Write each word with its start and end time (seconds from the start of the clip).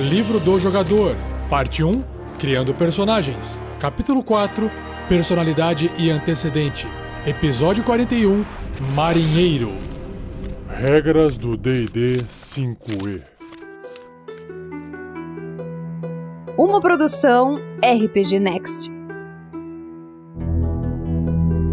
Livro 0.00 0.38
do 0.38 0.60
Jogador, 0.60 1.16
Parte 1.50 1.82
1 1.82 2.04
Criando 2.38 2.72
Personagens, 2.72 3.60
Capítulo 3.80 4.22
4 4.22 4.70
Personalidade 5.08 5.90
e 5.98 6.08
Antecedente, 6.08 6.86
Episódio 7.26 7.82
41 7.82 8.44
Marinheiro. 8.94 9.72
Regras 10.68 11.36
do 11.36 11.56
DD 11.56 12.24
5E. 12.54 13.24
Uma 16.56 16.80
produção 16.80 17.56
RPG 17.82 18.38
Next. 18.38 18.92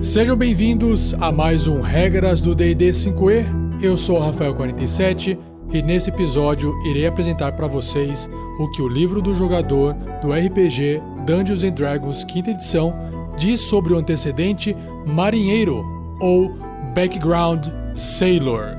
Sejam 0.01 0.35
bem-vindos 0.35 1.13
a 1.21 1.31
mais 1.31 1.67
um 1.67 1.79
Regras 1.79 2.41
do 2.41 2.55
D&D 2.55 2.91
5e. 2.91 3.45
Eu 3.83 3.95
sou 3.95 4.19
o 4.19 4.31
Rafael47 4.31 5.37
e 5.75 5.81
nesse 5.81 6.09
episódio 6.09 6.73
irei 6.85 7.05
apresentar 7.05 7.51
para 7.51 7.67
vocês 7.67 8.29
o 8.57 8.71
que 8.71 8.81
o 8.81 8.87
livro 8.87 9.21
do 9.21 9.35
jogador 9.35 9.93
do 10.21 10.31
RPG 10.31 11.01
Dungeons 11.25 11.63
and 11.63 11.71
Dragons 11.71 12.23
quinta 12.23 12.51
edição 12.51 12.93
diz 13.37 13.59
sobre 13.59 13.93
o 13.93 13.97
antecedente 13.97 14.75
marinheiro 15.05 15.85
ou 16.19 16.53
background 16.93 17.67
sailor. 17.93 18.77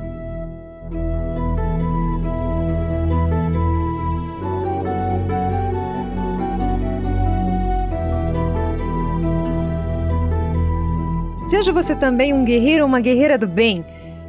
Seja 11.51 11.73
você 11.73 11.95
também 11.95 12.33
um 12.33 12.45
guerreiro 12.45 12.85
ou 12.85 12.89
uma 12.89 13.01
guerreira 13.01 13.37
do 13.37 13.47
bem. 13.47 13.85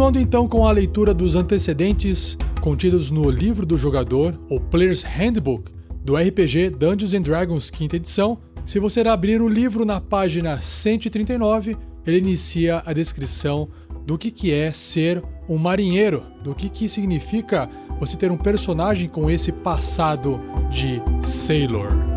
Continuando 0.00 0.26
então 0.26 0.48
com 0.48 0.66
a 0.66 0.72
leitura 0.72 1.12
dos 1.12 1.34
antecedentes 1.34 2.38
contidos 2.62 3.10
no 3.10 3.28
livro 3.28 3.66
do 3.66 3.76
jogador, 3.76 4.34
o 4.48 4.58
Player's 4.58 5.02
Handbook, 5.02 5.70
do 6.02 6.16
RPG 6.16 6.70
Dungeons 6.70 7.12
and 7.12 7.20
Dragons 7.20 7.68
quinta 7.68 7.96
edição, 7.96 8.38
se 8.64 8.78
você 8.78 9.02
abrir 9.02 9.42
o 9.42 9.48
livro 9.48 9.84
na 9.84 10.00
página 10.00 10.58
139, 10.58 11.76
ele 12.06 12.16
inicia 12.16 12.82
a 12.86 12.94
descrição 12.94 13.68
do 14.06 14.16
que, 14.16 14.30
que 14.30 14.50
é 14.50 14.72
ser 14.72 15.22
um 15.46 15.58
marinheiro, 15.58 16.22
do 16.42 16.54
que, 16.54 16.70
que 16.70 16.88
significa 16.88 17.68
você 18.00 18.16
ter 18.16 18.32
um 18.32 18.38
personagem 18.38 19.06
com 19.06 19.30
esse 19.30 19.52
passado 19.52 20.40
de 20.70 21.02
sailor. 21.20 22.09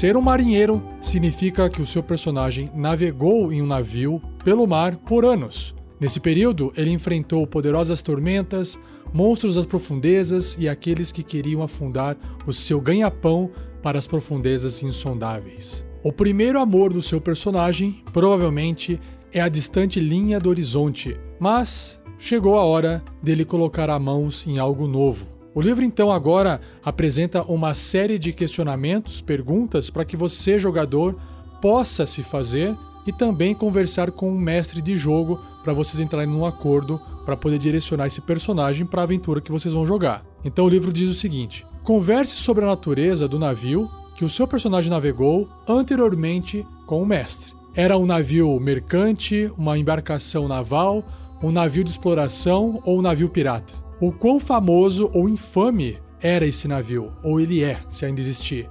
Ser 0.00 0.16
um 0.16 0.22
marinheiro 0.22 0.82
significa 0.98 1.68
que 1.68 1.82
o 1.82 1.84
seu 1.84 2.02
personagem 2.02 2.70
navegou 2.74 3.52
em 3.52 3.60
um 3.60 3.66
navio 3.66 4.18
pelo 4.42 4.66
mar 4.66 4.96
por 4.96 5.26
anos. 5.26 5.74
Nesse 6.00 6.18
período, 6.18 6.72
ele 6.74 6.88
enfrentou 6.88 7.46
poderosas 7.46 8.00
tormentas, 8.00 8.80
monstros 9.12 9.56
das 9.56 9.66
profundezas 9.66 10.56
e 10.58 10.66
aqueles 10.66 11.12
que 11.12 11.22
queriam 11.22 11.62
afundar 11.62 12.16
o 12.46 12.52
seu 12.54 12.80
ganha-pão 12.80 13.50
para 13.82 13.98
as 13.98 14.06
profundezas 14.06 14.82
insondáveis. 14.82 15.84
O 16.02 16.10
primeiro 16.10 16.58
amor 16.58 16.94
do 16.94 17.02
seu 17.02 17.20
personagem, 17.20 18.02
provavelmente, 18.10 18.98
é 19.30 19.42
a 19.42 19.50
distante 19.50 20.00
linha 20.00 20.40
do 20.40 20.48
horizonte, 20.48 21.20
mas 21.38 22.00
chegou 22.16 22.56
a 22.56 22.64
hora 22.64 23.04
dele 23.22 23.44
colocar 23.44 23.90
as 23.90 24.00
mãos 24.00 24.46
em 24.46 24.58
algo 24.58 24.88
novo. 24.88 25.39
O 25.52 25.60
livro 25.60 25.84
então 25.84 26.12
agora 26.12 26.60
apresenta 26.84 27.42
uma 27.42 27.74
série 27.74 28.18
de 28.18 28.32
questionamentos, 28.32 29.20
perguntas 29.20 29.90
para 29.90 30.04
que 30.04 30.16
você, 30.16 30.58
jogador, 30.60 31.16
possa 31.60 32.06
se 32.06 32.22
fazer 32.22 32.76
e 33.04 33.12
também 33.12 33.54
conversar 33.54 34.12
com 34.12 34.30
o 34.30 34.38
mestre 34.38 34.80
de 34.80 34.94
jogo 34.94 35.40
para 35.64 35.72
vocês 35.72 35.98
entrarem 35.98 36.28
num 36.28 36.46
acordo 36.46 37.00
para 37.24 37.36
poder 37.36 37.58
direcionar 37.58 38.06
esse 38.06 38.20
personagem 38.20 38.86
para 38.86 39.00
a 39.00 39.04
aventura 39.04 39.40
que 39.40 39.50
vocês 39.50 39.74
vão 39.74 39.86
jogar. 39.86 40.24
Então 40.44 40.66
o 40.66 40.68
livro 40.68 40.92
diz 40.92 41.08
o 41.08 41.14
seguinte: 41.14 41.66
converse 41.82 42.36
sobre 42.36 42.64
a 42.64 42.68
natureza 42.68 43.26
do 43.26 43.38
navio 43.38 43.90
que 44.14 44.24
o 44.24 44.28
seu 44.28 44.46
personagem 44.46 44.90
navegou 44.90 45.48
anteriormente 45.66 46.64
com 46.86 47.02
o 47.02 47.06
mestre. 47.06 47.52
Era 47.74 47.98
um 47.98 48.06
navio 48.06 48.58
mercante, 48.60 49.50
uma 49.56 49.78
embarcação 49.78 50.46
naval, 50.46 51.04
um 51.42 51.50
navio 51.50 51.82
de 51.82 51.90
exploração 51.90 52.80
ou 52.84 52.98
um 52.98 53.02
navio 53.02 53.28
pirata? 53.28 53.89
O 54.00 54.10
quão 54.10 54.40
famoso 54.40 55.10
ou 55.12 55.28
infame 55.28 55.98
era 56.20 56.46
esse 56.46 56.66
navio, 56.66 57.12
ou 57.22 57.38
ele 57.38 57.62
é, 57.62 57.78
se 57.88 58.04
ainda 58.04 58.20
existir. 58.20 58.68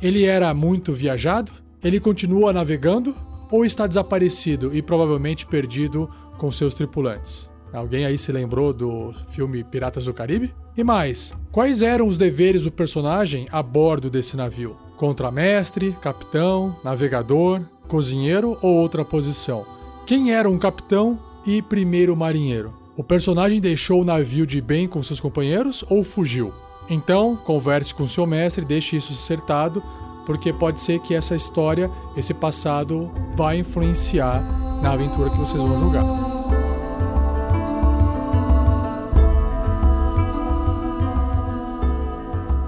Ele 0.00 0.24
era 0.24 0.52
muito 0.52 0.92
viajado? 0.92 1.50
Ele 1.82 1.98
continua 1.98 2.52
navegando? 2.52 3.14
Ou 3.50 3.64
está 3.64 3.86
desaparecido 3.86 4.74
e 4.74 4.82
provavelmente 4.82 5.46
perdido 5.46 6.10
com 6.36 6.50
seus 6.50 6.74
tripulantes? 6.74 7.48
Alguém 7.72 8.04
aí 8.04 8.18
se 8.18 8.32
lembrou 8.32 8.72
do 8.72 9.12
filme 9.28 9.64
Piratas 9.64 10.04
do 10.04 10.14
Caribe? 10.14 10.54
E 10.76 10.84
mais, 10.84 11.32
quais 11.50 11.80
eram 11.82 12.06
os 12.06 12.18
deveres 12.18 12.62
do 12.62 12.72
personagem 12.72 13.46
a 13.50 13.62
bordo 13.62 14.10
desse 14.10 14.36
navio? 14.36 14.76
Contramestre, 14.96 15.96
capitão, 16.00 16.76
navegador, 16.82 17.62
cozinheiro 17.88 18.58
ou 18.62 18.74
outra 18.74 19.04
posição? 19.04 19.64
Quem 20.06 20.32
era 20.32 20.48
um 20.48 20.58
capitão 20.58 21.18
e 21.46 21.62
primeiro 21.62 22.16
marinheiro? 22.16 22.85
O 22.96 23.04
personagem 23.04 23.60
deixou 23.60 24.00
o 24.00 24.04
navio 24.04 24.46
de 24.46 24.58
bem 24.58 24.88
com 24.88 25.02
seus 25.02 25.20
companheiros 25.20 25.84
ou 25.90 26.02
fugiu? 26.02 26.50
Então, 26.88 27.36
converse 27.36 27.94
com 27.94 28.08
seu 28.08 28.26
mestre 28.26 28.64
deixe 28.64 28.96
isso 28.96 29.12
acertado, 29.12 29.82
porque 30.24 30.50
pode 30.50 30.80
ser 30.80 30.98
que 31.00 31.14
essa 31.14 31.34
história, 31.34 31.90
esse 32.16 32.32
passado, 32.32 33.10
vai 33.36 33.58
influenciar 33.58 34.40
na 34.80 34.92
aventura 34.92 35.28
que 35.28 35.36
vocês 35.36 35.60
vão 35.60 35.78
jogar. 35.78 36.04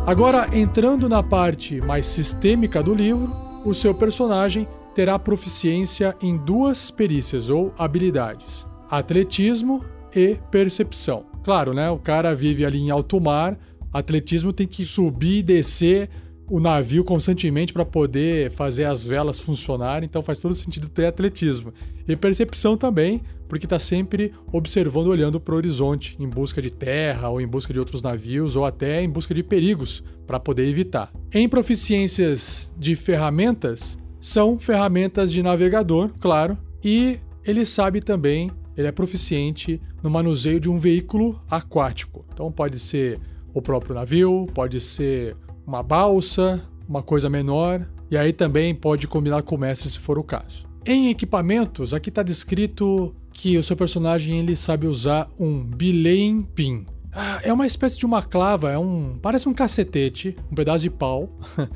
Agora, 0.07 0.47
entrando 0.53 1.09
na 1.09 1.23
parte 1.23 1.81
mais 1.81 2.07
sistêmica 2.07 2.83
do 2.83 2.95
livro, 2.95 3.35
o 3.65 3.73
seu 3.73 3.95
personagem 3.95 4.69
terá 4.95 5.19
proficiência 5.19 6.15
em 6.21 6.37
duas 6.37 6.91
perícias 6.91 7.49
ou 7.49 7.73
habilidades: 7.79 8.67
atletismo 8.91 9.83
e 10.19 10.39
percepção. 10.51 11.27
Claro, 11.45 11.73
né? 11.73 11.89
O 11.91 11.99
cara 11.99 12.35
vive 12.35 12.65
ali 12.65 12.79
em 12.79 12.91
alto 12.91 13.21
mar, 13.21 13.59
atletismo 13.93 14.53
tem 14.53 14.67
que 14.67 14.85
subir 14.85 15.39
e 15.39 15.43
descer 15.43 16.11
o 16.51 16.61
navio 16.61 17.05
constantemente 17.05 17.73
para 17.73 17.85
poder 17.85 18.51
fazer 18.51 18.85
as 18.85 19.07
velas 19.07 19.39
funcionarem, 19.39 20.07
então 20.07 20.23
faz 20.23 20.41
todo 20.41 20.55
sentido 20.55 20.89
ter 20.89 21.07
atletismo. 21.07 21.73
E 22.07 22.17
percepção 22.17 22.77
também, 22.77 23.21
porque 23.49 23.67
está 23.67 23.79
sempre 23.79 24.33
observando, 24.51 25.09
olhando 25.09 25.39
para 25.39 25.55
o 25.55 25.57
horizonte, 25.59 26.17
em 26.19 26.27
busca 26.27 26.63
de 26.63 26.71
terra, 26.71 27.29
ou 27.29 27.41
em 27.41 27.47
busca 27.47 27.73
de 27.73 27.79
outros 27.79 28.01
navios, 28.01 28.57
ou 28.57 28.65
até 28.65 29.03
em 29.03 29.11
busca 29.11 29.35
de 29.35 29.43
perigos 29.43 30.03
para 30.27 30.41
poder 30.41 30.67
evitar. 30.67 31.13
Em 31.33 31.49
proficiências 31.49 32.73
de 32.79 32.97
ferramentas, 32.97 33.99
são 34.21 34.59
ferramentas 34.59 35.31
de 35.31 35.43
navegador, 35.43 36.11
claro, 36.19 36.57
e 36.83 37.19
ele 37.45 37.65
sabe 37.67 38.01
também 38.01 38.51
ele 38.79 38.87
é 38.87 38.93
proficiente 38.93 39.81
no 40.05 40.09
manuseio 40.09 40.61
de 40.61 40.71
um 40.71 40.79
veículo 40.79 41.43
aquático. 41.51 42.25
Então 42.33 42.51
pode 42.53 42.79
ser 42.79 43.19
o 43.53 43.61
próprio 43.61 43.93
navio, 43.93 44.47
pode 44.55 44.81
ser 44.81 45.37
uma 45.67 45.83
balsa, 45.83 46.63
uma 46.89 47.03
coisa 47.03 47.29
menor, 47.29 47.85
e 48.09 48.17
aí 48.17 48.33
também 48.33 48.73
pode 48.73 49.09
combinar 49.09 49.43
com 49.43 49.57
o 49.57 49.59
mestre 49.59 49.89
se 49.89 49.99
for 49.99 50.17
o 50.17 50.23
caso. 50.23 50.65
Em 50.87 51.11
equipamentos, 51.11 51.93
aqui 51.93 52.09
está 52.09 52.23
descrito 52.23 53.13
que 53.33 53.59
o 53.59 53.63
seu 53.65 53.77
personagem 53.77 54.39
ele 54.39 54.55
sabe 54.55 54.87
usar 54.87 55.29
um 55.39 55.61
belaying 55.65 56.43
pin. 56.43 56.87
Ah, 57.13 57.41
é 57.43 57.53
uma 57.53 57.67
espécie 57.67 57.99
de 57.99 58.07
uma 58.07 58.23
clava, 58.23 58.71
é 58.71 58.79
um 58.79 59.19
parece 59.21 59.49
um 59.49 59.55
cacetete, 59.55 60.37
um 60.53 60.55
pedaço 60.55 60.85
de 60.85 60.91
pau 60.91 61.29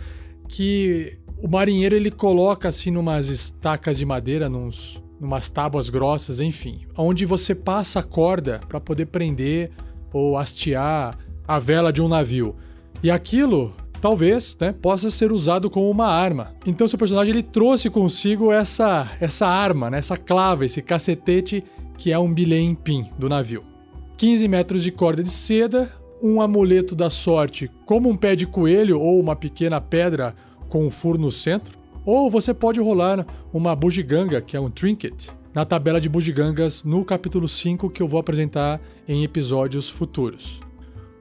que 0.48 1.18
o 1.36 1.48
marinheiro 1.48 1.96
ele 1.96 2.12
coloca 2.12 2.68
assim 2.68 2.92
numas 2.92 3.28
estacas 3.28 3.98
de 3.98 4.06
madeira, 4.06 4.48
nos 4.48 5.02
umas 5.26 5.48
tábuas 5.48 5.88
grossas, 5.88 6.40
enfim, 6.40 6.80
onde 6.96 7.24
você 7.24 7.54
passa 7.54 8.00
a 8.00 8.02
corda 8.02 8.60
para 8.68 8.80
poder 8.80 9.06
prender 9.06 9.70
ou 10.12 10.36
hastear 10.36 11.16
a 11.46 11.58
vela 11.58 11.92
de 11.92 12.02
um 12.02 12.08
navio. 12.08 12.56
E 13.02 13.10
aquilo 13.10 13.74
talvez 14.00 14.56
né, 14.60 14.72
possa 14.72 15.10
ser 15.10 15.30
usado 15.30 15.70
como 15.70 15.88
uma 15.88 16.08
arma. 16.08 16.54
Então 16.66 16.88
seu 16.88 16.98
personagem 16.98 17.32
ele 17.32 17.42
trouxe 17.42 17.88
consigo 17.88 18.52
essa 18.52 19.08
essa 19.20 19.46
arma, 19.46 19.88
né, 19.88 19.98
essa 19.98 20.16
clava, 20.16 20.66
esse 20.66 20.82
cacetete 20.82 21.62
que 21.96 22.12
é 22.12 22.18
um 22.18 22.32
bilhém 22.32 22.74
pin 22.74 23.10
do 23.16 23.28
navio. 23.28 23.64
15 24.16 24.48
metros 24.48 24.82
de 24.82 24.90
corda 24.90 25.22
de 25.22 25.30
seda, 25.30 25.90
um 26.22 26.40
amuleto 26.40 26.94
da 26.94 27.10
sorte, 27.10 27.70
como 27.86 28.08
um 28.08 28.16
pé 28.16 28.34
de 28.34 28.46
coelho 28.46 29.00
ou 29.00 29.20
uma 29.20 29.36
pequena 29.36 29.80
pedra 29.80 30.34
com 30.68 30.86
um 30.86 30.90
furo 30.90 31.18
no 31.18 31.30
centro, 31.30 31.78
ou 32.04 32.30
você 32.30 32.52
pode 32.52 32.80
rolar 32.80 33.26
uma 33.52 33.74
bugiganga, 33.76 34.40
que 34.40 34.56
é 34.56 34.60
um 34.60 34.70
trinket, 34.70 35.28
na 35.54 35.64
tabela 35.64 36.00
de 36.00 36.08
bugigangas 36.08 36.82
no 36.82 37.04
capítulo 37.04 37.48
5 37.48 37.90
que 37.90 38.02
eu 38.02 38.08
vou 38.08 38.18
apresentar 38.18 38.80
em 39.06 39.22
episódios 39.22 39.88
futuros. 39.88 40.60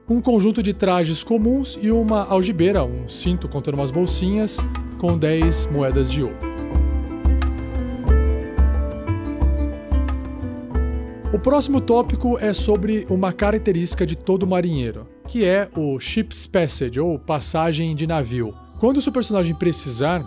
Um 0.08 0.20
conjunto 0.20 0.62
de 0.62 0.72
trajes 0.72 1.22
comuns 1.22 1.78
e 1.80 1.90
uma 1.90 2.26
algibeira, 2.26 2.84
um 2.84 3.08
cinto 3.08 3.48
contendo 3.48 3.74
umas 3.74 3.90
bolsinhas, 3.90 4.58
com 4.98 5.16
10 5.16 5.66
moedas 5.66 6.10
de 6.10 6.22
ouro. 6.22 6.52
O 11.32 11.38
próximo 11.38 11.80
tópico 11.80 12.38
é 12.38 12.52
sobre 12.52 13.06
uma 13.08 13.32
característica 13.32 14.04
de 14.04 14.14
todo 14.14 14.46
marinheiro, 14.46 15.08
que 15.26 15.46
é 15.46 15.68
o 15.74 15.98
Ship's 15.98 16.46
Passage, 16.46 17.00
ou 17.00 17.18
passagem 17.18 17.96
de 17.96 18.06
navio. 18.06 18.54
Quando 18.78 18.98
o 18.98 19.02
seu 19.02 19.10
personagem 19.10 19.54
precisar, 19.54 20.22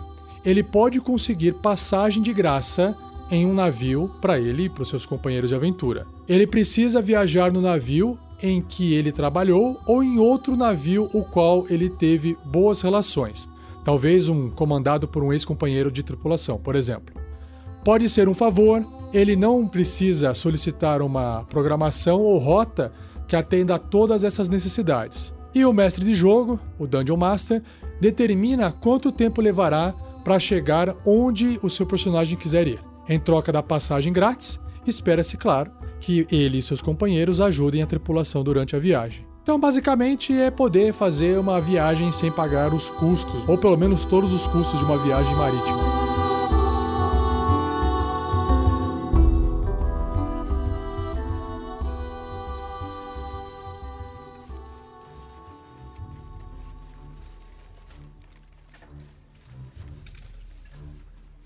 ele 0.46 0.62
pode 0.62 1.00
conseguir 1.00 1.54
passagem 1.54 2.22
de 2.22 2.32
graça 2.32 2.96
em 3.28 3.44
um 3.44 3.52
navio 3.52 4.08
para 4.20 4.38
ele 4.38 4.66
e 4.66 4.68
para 4.68 4.84
os 4.84 4.88
seus 4.88 5.04
companheiros 5.04 5.50
de 5.50 5.56
aventura. 5.56 6.06
Ele 6.28 6.46
precisa 6.46 7.02
viajar 7.02 7.52
no 7.52 7.60
navio 7.60 8.16
em 8.40 8.62
que 8.62 8.94
ele 8.94 9.10
trabalhou 9.10 9.80
ou 9.84 10.04
em 10.04 10.20
outro 10.20 10.56
navio 10.56 11.10
o 11.12 11.24
qual 11.24 11.66
ele 11.68 11.90
teve 11.90 12.38
boas 12.44 12.80
relações. 12.80 13.48
Talvez 13.84 14.28
um 14.28 14.48
comandado 14.48 15.08
por 15.08 15.24
um 15.24 15.32
ex-companheiro 15.32 15.90
de 15.90 16.04
tripulação, 16.04 16.58
por 16.58 16.76
exemplo. 16.76 17.12
Pode 17.84 18.08
ser 18.08 18.28
um 18.28 18.34
favor, 18.34 18.86
ele 19.12 19.34
não 19.34 19.66
precisa 19.66 20.32
solicitar 20.32 21.02
uma 21.02 21.44
programação 21.50 22.20
ou 22.20 22.38
rota 22.38 22.92
que 23.26 23.34
atenda 23.34 23.74
a 23.74 23.80
todas 23.80 24.22
essas 24.22 24.48
necessidades. 24.48 25.34
E 25.52 25.64
o 25.64 25.72
mestre 25.72 26.04
de 26.04 26.14
jogo, 26.14 26.60
o 26.78 26.86
Dungeon 26.86 27.16
Master, 27.16 27.62
determina 28.00 28.70
quanto 28.70 29.10
tempo 29.10 29.40
levará 29.40 29.92
para 30.26 30.40
chegar 30.40 30.96
onde 31.06 31.56
o 31.62 31.70
seu 31.70 31.86
personagem 31.86 32.36
quiser 32.36 32.66
ir. 32.66 32.80
Em 33.08 33.16
troca 33.16 33.52
da 33.52 33.62
passagem 33.62 34.12
grátis, 34.12 34.58
espera-se, 34.84 35.36
claro, 35.36 35.70
que 36.00 36.26
ele 36.32 36.58
e 36.58 36.62
seus 36.62 36.82
companheiros 36.82 37.40
ajudem 37.40 37.80
a 37.80 37.86
tripulação 37.86 38.42
durante 38.42 38.74
a 38.74 38.80
viagem. 38.80 39.24
Então, 39.40 39.60
basicamente, 39.60 40.32
é 40.32 40.50
poder 40.50 40.92
fazer 40.92 41.38
uma 41.38 41.60
viagem 41.60 42.10
sem 42.10 42.32
pagar 42.32 42.74
os 42.74 42.90
custos, 42.90 43.48
ou 43.48 43.56
pelo 43.56 43.76
menos 43.76 44.04
todos 44.04 44.32
os 44.32 44.48
custos 44.48 44.80
de 44.80 44.84
uma 44.84 44.98
viagem 44.98 45.32
marítima. 45.36 45.95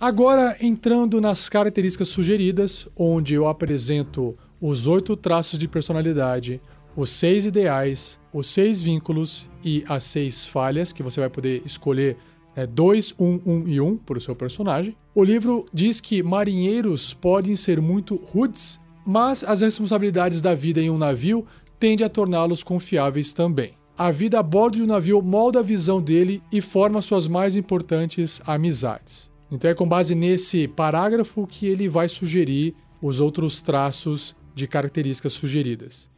Agora, 0.00 0.56
entrando 0.62 1.20
nas 1.20 1.50
características 1.50 2.08
sugeridas, 2.08 2.88
onde 2.96 3.34
eu 3.34 3.46
apresento 3.46 4.34
os 4.58 4.86
oito 4.86 5.14
traços 5.14 5.58
de 5.58 5.68
personalidade, 5.68 6.58
os 6.96 7.10
seis 7.10 7.44
ideais, 7.44 8.18
os 8.32 8.48
seis 8.48 8.80
vínculos 8.80 9.50
e 9.62 9.84
as 9.86 10.04
seis 10.04 10.46
falhas, 10.46 10.90
que 10.90 11.02
você 11.02 11.20
vai 11.20 11.28
poder 11.28 11.60
escolher 11.66 12.16
é, 12.56 12.66
dois, 12.66 13.12
um, 13.18 13.40
um 13.44 13.68
e 13.68 13.78
um 13.78 13.94
para 13.94 14.16
o 14.16 14.20
seu 14.22 14.34
personagem. 14.34 14.96
O 15.14 15.22
livro 15.22 15.66
diz 15.70 16.00
que 16.00 16.22
marinheiros 16.22 17.12
podem 17.12 17.54
ser 17.54 17.78
muito 17.78 18.16
rudes, 18.16 18.80
mas 19.04 19.44
as 19.44 19.60
responsabilidades 19.60 20.40
da 20.40 20.54
vida 20.54 20.80
em 20.80 20.88
um 20.88 20.96
navio 20.96 21.44
tendem 21.78 22.06
a 22.06 22.10
torná-los 22.10 22.62
confiáveis 22.62 23.34
também. 23.34 23.74
A 23.98 24.10
vida 24.10 24.38
a 24.38 24.42
bordo 24.42 24.76
de 24.76 24.82
um 24.82 24.86
navio 24.86 25.20
molda 25.20 25.58
a 25.58 25.62
visão 25.62 26.00
dele 26.00 26.42
e 26.50 26.62
forma 26.62 27.02
suas 27.02 27.28
mais 27.28 27.54
importantes 27.54 28.40
amizades. 28.46 29.29
Então 29.50 29.70
é 29.70 29.74
com 29.74 29.86
base 29.86 30.14
nesse 30.14 30.68
parágrafo 30.68 31.46
que 31.46 31.66
ele 31.66 31.88
vai 31.88 32.08
sugerir 32.08 32.74
os 33.02 33.20
outros 33.20 33.60
traços 33.60 34.34
de 34.54 34.66
características 34.66 35.32
sugeridas. 35.32 36.08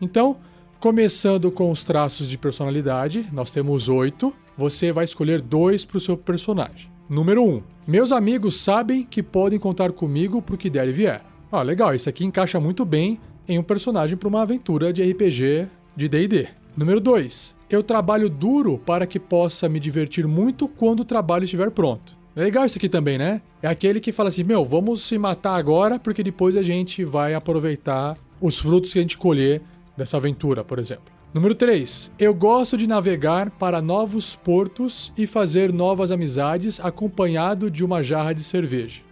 Então, 0.00 0.38
começando 0.80 1.50
com 1.50 1.70
os 1.70 1.84
traços 1.84 2.28
de 2.28 2.38
personalidade, 2.38 3.28
nós 3.32 3.50
temos 3.50 3.88
oito. 3.88 4.34
Você 4.56 4.92
vai 4.92 5.04
escolher 5.04 5.40
dois 5.40 5.84
para 5.84 5.98
o 5.98 6.00
seu 6.00 6.16
personagem. 6.16 6.90
Número 7.08 7.42
1. 7.42 7.48
Um, 7.56 7.62
meus 7.86 8.12
amigos 8.12 8.60
sabem 8.60 9.04
que 9.04 9.22
podem 9.22 9.58
contar 9.58 9.92
comigo 9.92 10.40
para 10.40 10.54
o 10.54 10.58
que 10.58 10.70
der 10.70 10.88
e 10.88 10.92
vier. 10.92 11.24
Ah, 11.50 11.62
legal, 11.62 11.94
isso 11.94 12.08
aqui 12.08 12.24
encaixa 12.24 12.60
muito 12.60 12.84
bem 12.84 13.20
em 13.48 13.58
um 13.58 13.62
personagem 13.62 14.16
para 14.16 14.28
uma 14.28 14.42
aventura 14.42 14.92
de 14.92 15.02
RPG 15.02 15.68
de 15.96 16.08
DD. 16.08 16.59
Número 16.80 16.98
2. 16.98 17.56
Eu 17.68 17.82
trabalho 17.82 18.30
duro 18.30 18.78
para 18.78 19.06
que 19.06 19.20
possa 19.20 19.68
me 19.68 19.78
divertir 19.78 20.26
muito 20.26 20.66
quando 20.66 21.00
o 21.00 21.04
trabalho 21.04 21.44
estiver 21.44 21.70
pronto. 21.70 22.16
É 22.34 22.40
legal 22.40 22.64
isso 22.64 22.78
aqui 22.78 22.88
também, 22.88 23.18
né? 23.18 23.42
É 23.60 23.68
aquele 23.68 24.00
que 24.00 24.12
fala 24.12 24.30
assim: 24.30 24.44
meu, 24.44 24.64
vamos 24.64 25.02
se 25.02 25.18
matar 25.18 25.56
agora 25.56 25.98
porque 25.98 26.22
depois 26.22 26.56
a 26.56 26.62
gente 26.62 27.04
vai 27.04 27.34
aproveitar 27.34 28.16
os 28.40 28.58
frutos 28.58 28.94
que 28.94 28.98
a 28.98 29.02
gente 29.02 29.18
colher 29.18 29.60
dessa 29.94 30.16
aventura, 30.16 30.64
por 30.64 30.78
exemplo. 30.78 31.04
Número 31.34 31.54
3. 31.54 32.12
Eu 32.18 32.32
gosto 32.32 32.78
de 32.78 32.86
navegar 32.86 33.50
para 33.50 33.82
novos 33.82 34.34
portos 34.34 35.12
e 35.18 35.26
fazer 35.26 35.74
novas 35.74 36.10
amizades 36.10 36.80
acompanhado 36.80 37.70
de 37.70 37.84
uma 37.84 38.02
jarra 38.02 38.32
de 38.32 38.42
cerveja. 38.42 39.02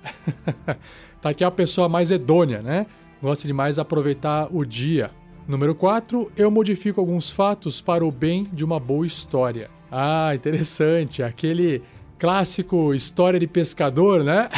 tá 1.20 1.28
aqui 1.28 1.44
a 1.44 1.50
pessoa 1.50 1.86
mais 1.86 2.10
hedônia, 2.10 2.62
né? 2.62 2.86
Gosta 3.20 3.46
demais 3.46 3.78
aproveitar 3.78 4.48
o 4.50 4.64
dia. 4.64 5.10
Número 5.48 5.74
4, 5.74 6.30
eu 6.36 6.50
modifico 6.50 7.00
alguns 7.00 7.30
fatos 7.30 7.80
para 7.80 8.04
o 8.04 8.12
bem 8.12 8.46
de 8.52 8.62
uma 8.62 8.78
boa 8.78 9.06
história. 9.06 9.70
Ah, 9.90 10.34
interessante. 10.34 11.22
Aquele 11.22 11.80
clássico 12.18 12.92
história 12.92 13.40
de 13.40 13.46
pescador, 13.46 14.22
né? 14.22 14.50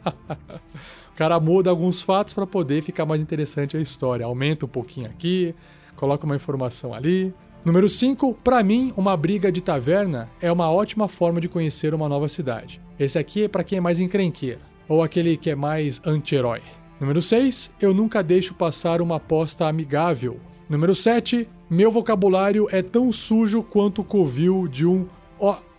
o 1.12 1.16
cara 1.16 1.38
muda 1.38 1.68
alguns 1.68 2.00
fatos 2.00 2.32
para 2.32 2.46
poder 2.46 2.82
ficar 2.82 3.04
mais 3.04 3.20
interessante 3.20 3.76
a 3.76 3.80
história. 3.80 4.24
Aumenta 4.24 4.64
um 4.64 4.68
pouquinho 4.68 5.06
aqui, 5.06 5.54
coloca 5.96 6.24
uma 6.24 6.36
informação 6.36 6.94
ali. 6.94 7.34
Número 7.62 7.90
5, 7.90 8.32
para 8.42 8.62
mim, 8.62 8.94
uma 8.96 9.14
briga 9.18 9.52
de 9.52 9.60
taverna 9.60 10.30
é 10.40 10.50
uma 10.50 10.70
ótima 10.72 11.08
forma 11.08 11.42
de 11.42 11.48
conhecer 11.48 11.92
uma 11.92 12.08
nova 12.08 12.26
cidade. 12.26 12.80
Esse 12.98 13.18
aqui 13.18 13.42
é 13.44 13.48
para 13.48 13.62
quem 13.62 13.76
é 13.76 13.80
mais 13.82 14.00
encrenqueira, 14.00 14.60
ou 14.88 15.02
aquele 15.02 15.36
que 15.36 15.50
é 15.50 15.54
mais 15.54 16.00
anti-herói. 16.06 16.62
Número 17.00 17.22
6. 17.22 17.70
Eu 17.80 17.94
nunca 17.94 18.22
deixo 18.22 18.52
passar 18.52 19.00
uma 19.00 19.16
aposta 19.16 19.66
amigável. 19.66 20.38
Número 20.68 20.94
7. 20.94 21.48
Meu 21.70 21.90
vocabulário 21.90 22.68
é 22.70 22.82
tão 22.82 23.10
sujo 23.10 23.62
quanto 23.62 24.02
o 24.02 24.04
covil 24.04 24.68
de 24.68 24.84
um. 24.84 25.06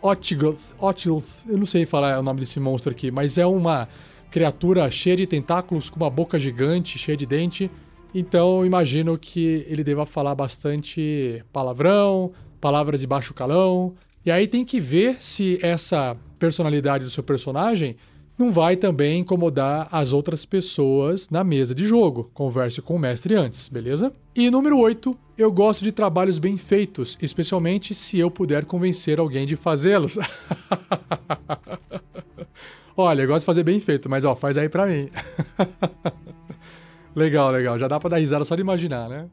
Otilth. 0.01 1.45
Eu 1.47 1.59
não 1.59 1.65
sei 1.67 1.85
falar 1.85 2.19
o 2.19 2.23
nome 2.23 2.39
desse 2.39 2.59
monstro 2.59 2.91
aqui, 2.91 3.11
mas 3.11 3.37
é 3.37 3.45
uma 3.45 3.87
criatura 4.31 4.89
cheia 4.89 5.15
de 5.15 5.27
tentáculos, 5.27 5.91
com 5.91 5.97
uma 5.97 6.09
boca 6.09 6.39
gigante, 6.39 6.97
cheia 6.97 7.15
de 7.15 7.27
dente. 7.27 7.69
Então 8.15 8.65
imagino 8.65 9.15
que 9.15 9.63
ele 9.69 9.83
deva 9.83 10.07
falar 10.07 10.33
bastante 10.33 11.43
palavrão, 11.53 12.31
palavras 12.59 13.01
de 13.01 13.05
baixo 13.05 13.31
calão. 13.31 13.93
E 14.25 14.31
aí 14.31 14.47
tem 14.47 14.65
que 14.65 14.79
ver 14.79 15.17
se 15.19 15.59
essa 15.61 16.17
personalidade 16.39 17.03
do 17.03 17.11
seu 17.11 17.21
personagem 17.21 17.95
não 18.41 18.51
vai 18.51 18.75
também 18.75 19.19
incomodar 19.19 19.87
as 19.91 20.11
outras 20.11 20.45
pessoas 20.45 21.29
na 21.29 21.43
mesa 21.43 21.75
de 21.75 21.85
jogo. 21.85 22.31
Converse 22.33 22.81
com 22.81 22.95
o 22.95 22.99
mestre 22.99 23.35
antes, 23.35 23.69
beleza? 23.69 24.11
E 24.35 24.49
número 24.49 24.79
8, 24.79 25.15
eu 25.37 25.51
gosto 25.51 25.83
de 25.83 25.91
trabalhos 25.91 26.39
bem 26.39 26.57
feitos, 26.57 27.19
especialmente 27.21 27.93
se 27.93 28.17
eu 28.17 28.31
puder 28.31 28.65
convencer 28.65 29.19
alguém 29.19 29.45
de 29.45 29.55
fazê-los. 29.55 30.17
Olha, 32.97 33.21
eu 33.21 33.27
gosto 33.27 33.41
de 33.41 33.45
fazer 33.45 33.63
bem 33.63 33.79
feito, 33.79 34.09
mas 34.09 34.25
ó, 34.25 34.35
faz 34.35 34.57
aí 34.57 34.67
pra 34.67 34.87
mim. 34.87 35.07
legal, 37.15 37.51
legal. 37.51 37.77
Já 37.77 37.87
dá 37.87 37.99
pra 37.99 38.09
dar 38.09 38.17
risada 38.17 38.43
só 38.43 38.55
de 38.55 38.61
imaginar, 38.61 39.07
né? 39.07 39.29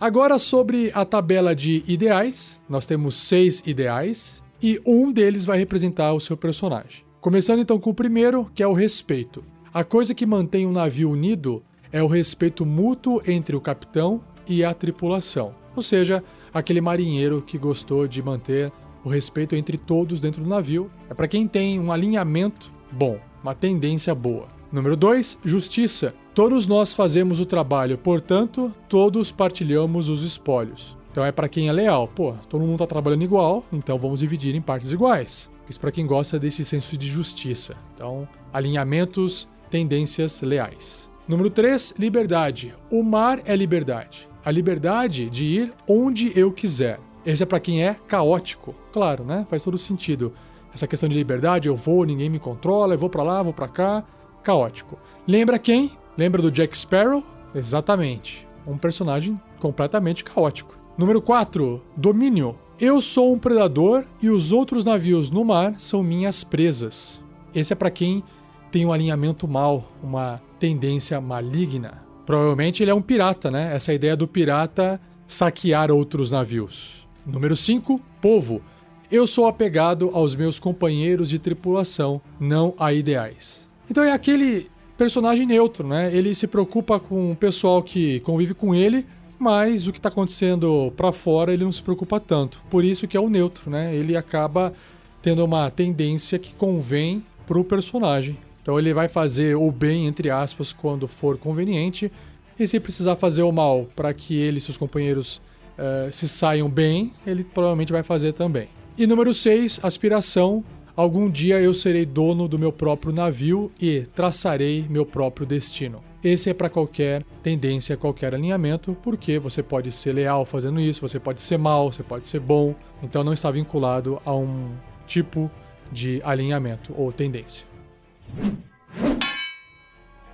Agora 0.00 0.36
sobre 0.36 0.90
a 0.94 1.04
tabela 1.04 1.54
de 1.54 1.84
ideais, 1.86 2.60
nós 2.68 2.86
temos 2.86 3.14
seis 3.14 3.62
ideais 3.64 4.42
e 4.62 4.80
um 4.86 5.10
deles 5.10 5.44
vai 5.44 5.58
representar 5.58 6.12
o 6.12 6.20
seu 6.20 6.36
personagem. 6.36 7.04
Começando 7.20 7.60
então 7.60 7.78
com 7.78 7.90
o 7.90 7.94
primeiro, 7.94 8.50
que 8.54 8.62
é 8.62 8.66
o 8.66 8.72
respeito. 8.72 9.44
A 9.72 9.84
coisa 9.84 10.14
que 10.14 10.26
mantém 10.26 10.66
um 10.66 10.72
navio 10.72 11.10
unido 11.10 11.62
é 11.92 12.02
o 12.02 12.06
respeito 12.06 12.64
mútuo 12.64 13.22
entre 13.26 13.54
o 13.54 13.60
capitão 13.60 14.20
e 14.46 14.64
a 14.64 14.72
tripulação. 14.74 15.54
Ou 15.76 15.82
seja, 15.82 16.24
aquele 16.52 16.80
marinheiro 16.80 17.42
que 17.42 17.58
gostou 17.58 18.06
de 18.06 18.22
manter 18.22 18.72
o 19.04 19.08
respeito 19.08 19.54
entre 19.54 19.78
todos 19.78 20.20
dentro 20.20 20.42
do 20.42 20.48
navio. 20.48 20.90
É 21.08 21.14
para 21.14 21.28
quem 21.28 21.46
tem 21.46 21.80
um 21.80 21.92
alinhamento 21.92 22.72
bom, 22.90 23.18
uma 23.42 23.54
tendência 23.54 24.14
boa. 24.14 24.48
Número 24.72 24.96
2, 24.96 25.38
justiça. 25.44 26.14
Todos 26.34 26.66
nós 26.66 26.94
fazemos 26.94 27.40
o 27.40 27.46
trabalho, 27.46 27.98
portanto, 27.98 28.72
todos 28.88 29.32
partilhamos 29.32 30.08
os 30.08 30.22
espólios. 30.22 30.96
Então 31.10 31.24
é 31.24 31.32
para 31.32 31.48
quem 31.48 31.68
é 31.68 31.72
leal. 31.72 32.08
Pô, 32.08 32.34
todo 32.48 32.64
mundo 32.64 32.78
tá 32.78 32.86
trabalhando 32.86 33.22
igual, 33.22 33.64
então 33.72 33.98
vamos 33.98 34.20
dividir 34.20 34.54
em 34.54 34.60
partes 34.60 34.92
iguais. 34.92 35.50
Isso 35.68 35.80
para 35.80 35.92
quem 35.92 36.06
gosta 36.06 36.38
desse 36.38 36.64
senso 36.64 36.96
de 36.96 37.06
justiça. 37.06 37.76
Então, 37.94 38.28
alinhamentos 38.52 39.48
tendências 39.70 40.40
leais. 40.40 41.08
Número 41.28 41.48
3, 41.48 41.94
liberdade. 41.96 42.74
O 42.90 43.04
mar 43.04 43.40
é 43.44 43.54
liberdade. 43.54 44.28
A 44.44 44.50
liberdade 44.50 45.30
de 45.30 45.44
ir 45.44 45.72
onde 45.86 46.36
eu 46.36 46.52
quiser. 46.52 46.98
Esse 47.24 47.44
é 47.44 47.46
para 47.46 47.60
quem 47.60 47.84
é 47.84 47.94
caótico. 48.08 48.74
Claro, 48.92 49.24
né? 49.24 49.46
Faz 49.48 49.62
todo 49.62 49.78
sentido. 49.78 50.32
Essa 50.74 50.86
questão 50.88 51.08
de 51.08 51.14
liberdade, 51.14 51.68
eu 51.68 51.76
vou, 51.76 52.04
ninguém 52.04 52.28
me 52.28 52.38
controla, 52.38 52.94
eu 52.94 52.98
vou 52.98 53.10
para 53.10 53.22
lá, 53.22 53.42
vou 53.42 53.52
para 53.52 53.68
cá. 53.68 54.04
Caótico. 54.42 54.98
Lembra 55.26 55.58
quem? 55.58 55.92
Lembra 56.16 56.42
do 56.42 56.50
Jack 56.50 56.76
Sparrow? 56.76 57.22
Exatamente. 57.54 58.48
Um 58.66 58.76
personagem 58.76 59.34
completamente 59.60 60.24
caótico. 60.24 60.79
Número 60.96 61.22
4, 61.22 61.80
domínio. 61.96 62.56
Eu 62.78 63.00
sou 63.00 63.32
um 63.32 63.38
predador 63.38 64.04
e 64.22 64.30
os 64.30 64.52
outros 64.52 64.84
navios 64.84 65.30
no 65.30 65.44
mar 65.44 65.74
são 65.78 66.02
minhas 66.02 66.44
presas. 66.44 67.22
Esse 67.54 67.72
é 67.72 67.76
para 67.76 67.90
quem 67.90 68.22
tem 68.70 68.86
um 68.86 68.92
alinhamento 68.92 69.48
mal, 69.48 69.90
uma 70.02 70.40
tendência 70.58 71.20
maligna. 71.20 72.02
Provavelmente 72.24 72.82
ele 72.82 72.90
é 72.90 72.94
um 72.94 73.02
pirata, 73.02 73.50
né? 73.50 73.74
Essa 73.74 73.92
ideia 73.92 74.16
do 74.16 74.28
pirata 74.28 75.00
saquear 75.26 75.90
outros 75.90 76.30
navios. 76.30 77.06
Número 77.26 77.56
5, 77.56 78.00
povo. 78.20 78.62
Eu 79.10 79.26
sou 79.26 79.46
apegado 79.46 80.10
aos 80.12 80.34
meus 80.34 80.58
companheiros 80.58 81.30
de 81.30 81.38
tripulação, 81.38 82.20
não 82.38 82.74
a 82.78 82.92
ideais. 82.92 83.68
Então 83.90 84.04
é 84.04 84.12
aquele 84.12 84.68
personagem 84.96 85.46
neutro, 85.46 85.86
né? 85.86 86.14
Ele 86.14 86.34
se 86.34 86.46
preocupa 86.46 87.00
com 87.00 87.32
o 87.32 87.36
pessoal 87.36 87.82
que 87.82 88.20
convive 88.20 88.54
com 88.54 88.74
ele, 88.74 89.06
mas 89.40 89.86
o 89.86 89.92
que 89.92 89.98
está 89.98 90.10
acontecendo 90.10 90.92
para 90.94 91.10
fora 91.10 91.52
ele 91.52 91.64
não 91.64 91.72
se 91.72 91.82
preocupa 91.82 92.20
tanto. 92.20 92.62
Por 92.68 92.84
isso 92.84 93.08
que 93.08 93.16
é 93.16 93.20
o 93.20 93.30
neutro, 93.30 93.70
né? 93.70 93.96
Ele 93.96 94.14
acaba 94.14 94.74
tendo 95.22 95.42
uma 95.42 95.70
tendência 95.70 96.38
que 96.38 96.54
convém 96.54 97.24
para 97.46 97.58
o 97.58 97.64
personagem. 97.64 98.36
Então 98.62 98.78
ele 98.78 98.92
vai 98.92 99.08
fazer 99.08 99.56
o 99.56 99.72
bem, 99.72 100.06
entre 100.06 100.28
aspas, 100.28 100.74
quando 100.74 101.08
for 101.08 101.38
conveniente, 101.38 102.12
e 102.58 102.68
se 102.68 102.78
precisar 102.78 103.16
fazer 103.16 103.42
o 103.42 103.50
mal 103.50 103.88
para 103.96 104.12
que 104.12 104.36
ele 104.36 104.58
e 104.58 104.60
seus 104.60 104.76
companheiros 104.76 105.40
uh, 105.78 106.12
se 106.12 106.28
saiam 106.28 106.68
bem, 106.68 107.14
ele 107.26 107.42
provavelmente 107.42 107.90
vai 107.90 108.02
fazer 108.02 108.34
também. 108.34 108.68
E 108.98 109.06
número 109.06 109.32
6, 109.32 109.80
aspiração. 109.82 110.62
Algum 110.94 111.30
dia 111.30 111.58
eu 111.58 111.72
serei 111.72 112.04
dono 112.04 112.46
do 112.46 112.58
meu 112.58 112.70
próprio 112.70 113.10
navio 113.10 113.72
e 113.80 114.02
traçarei 114.14 114.84
meu 114.90 115.06
próprio 115.06 115.46
destino. 115.46 116.09
Esse 116.22 116.50
é 116.50 116.54
para 116.54 116.68
qualquer 116.68 117.24
tendência, 117.42 117.96
qualquer 117.96 118.34
alinhamento, 118.34 118.94
porque 119.02 119.38
você 119.38 119.62
pode 119.62 119.90
ser 119.90 120.12
leal 120.12 120.44
fazendo 120.44 120.78
isso, 120.78 121.00
você 121.00 121.18
pode 121.18 121.40
ser 121.40 121.56
mal, 121.56 121.90
você 121.90 122.02
pode 122.02 122.26
ser 122.28 122.40
bom, 122.40 122.74
então 123.02 123.24
não 123.24 123.32
está 123.32 123.50
vinculado 123.50 124.20
a 124.24 124.34
um 124.34 124.70
tipo 125.06 125.50
de 125.90 126.20
alinhamento 126.22 126.92
ou 126.94 127.10
tendência. 127.10 127.66